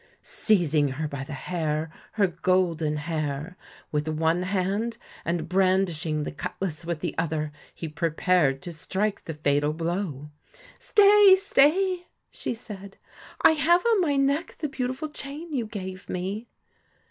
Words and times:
Seizing 0.23 0.87
her 0.93 1.07
by 1.07 1.23
the 1.23 1.33
hair 1.33 1.91
her 2.13 2.25
golden 2.25 2.97
hair 2.97 3.55
with 3.91 4.07
one 4.07 4.41
hand, 4.41 4.97
and 5.23 5.47
brandishing 5.47 6.23
the 6.23 6.31
cutlass 6.31 6.83
with 6.85 7.01
the 7.01 7.15
other, 7.19 7.51
he 7.75 7.87
prepared 7.87 8.63
to 8.63 8.71
strike 8.73 9.23
the 9.25 9.35
fatal 9.35 9.73
blow. 9.73 10.31
'Stay! 10.79 11.35
stay!' 11.35 12.07
she 12.31 12.55
said; 12.55 12.97
'I 13.43 13.51
have 13.51 13.85
on 13.85 14.01
my 14.01 14.15
neck 14.15 14.55
the 14.57 14.67
beautiful 14.69 15.07
chain 15.07 15.53
you 15.53 15.67
gave 15.67 16.09
me.' 16.09 16.47